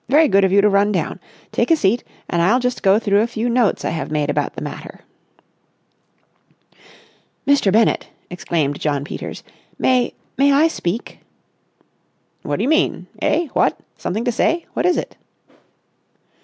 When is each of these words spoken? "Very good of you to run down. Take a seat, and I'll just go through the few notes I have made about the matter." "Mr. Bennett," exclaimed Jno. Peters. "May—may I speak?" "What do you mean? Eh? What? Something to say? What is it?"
"Very 0.09 0.27
good 0.27 0.43
of 0.43 0.51
you 0.51 0.61
to 0.61 0.67
run 0.69 0.91
down. 0.91 1.19
Take 1.51 1.69
a 1.69 1.75
seat, 1.75 2.03
and 2.27 2.41
I'll 2.41 2.59
just 2.59 2.81
go 2.81 2.97
through 2.97 3.19
the 3.19 3.27
few 3.27 3.47
notes 3.47 3.85
I 3.85 3.91
have 3.91 4.09
made 4.09 4.31
about 4.31 4.53
the 4.55 4.63
matter." 4.63 5.01
"Mr. 7.45 7.71
Bennett," 7.71 8.07
exclaimed 8.27 8.79
Jno. 8.79 9.05
Peters. 9.05 9.43
"May—may 9.77 10.51
I 10.51 10.69
speak?" 10.69 11.19
"What 12.41 12.55
do 12.55 12.63
you 12.63 12.69
mean? 12.69 13.05
Eh? 13.21 13.49
What? 13.53 13.77
Something 13.95 14.25
to 14.25 14.31
say? 14.31 14.65
What 14.73 14.87
is 14.87 14.97
it?" 14.97 15.17